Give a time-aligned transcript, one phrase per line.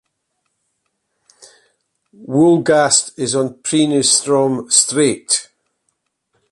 [2.27, 5.47] Wolgast is on Peenestrom strait.